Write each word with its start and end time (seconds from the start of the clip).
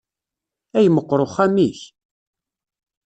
Ay 0.77 0.87
meqqer 0.95 1.19
uxxam-ik! 1.25 1.79